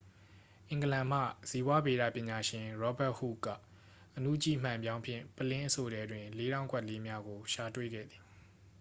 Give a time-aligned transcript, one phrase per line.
[0.69, 1.19] အင်္ဂလန်မှ
[1.49, 3.47] ဇီဝဗေဒပညာရှင် ရောဘတ်ဟုခ် က
[4.15, 8.21] အနုကြည့်မှန်ပြောင်းဖြင့် ပုလင်းအဆို့ထဲတွင် လေးထောင့်ကွက်လေးများကို ရှာတွေ့ခဲ့သည်